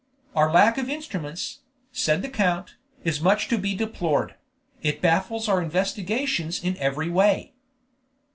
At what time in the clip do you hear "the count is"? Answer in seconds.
2.23-3.21